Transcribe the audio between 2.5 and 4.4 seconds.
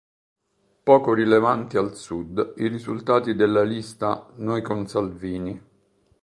i risultati della lista